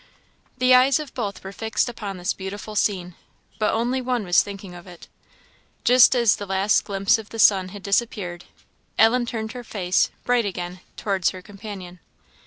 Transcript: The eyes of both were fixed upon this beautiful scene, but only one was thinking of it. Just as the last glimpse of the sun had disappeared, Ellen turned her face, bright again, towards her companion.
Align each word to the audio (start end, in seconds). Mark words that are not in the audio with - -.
The 0.57 0.73
eyes 0.73 0.97
of 0.99 1.13
both 1.13 1.43
were 1.43 1.51
fixed 1.51 1.87
upon 1.87 2.17
this 2.17 2.33
beautiful 2.33 2.75
scene, 2.75 3.13
but 3.59 3.71
only 3.71 4.01
one 4.01 4.23
was 4.23 4.41
thinking 4.41 4.73
of 4.73 4.87
it. 4.87 5.07
Just 5.83 6.15
as 6.15 6.37
the 6.37 6.47
last 6.47 6.83
glimpse 6.85 7.19
of 7.19 7.29
the 7.29 7.37
sun 7.37 7.69
had 7.69 7.83
disappeared, 7.83 8.45
Ellen 8.97 9.27
turned 9.27 9.51
her 9.51 9.63
face, 9.63 10.09
bright 10.23 10.43
again, 10.47 10.79
towards 10.97 11.29
her 11.29 11.43
companion. 11.43 11.99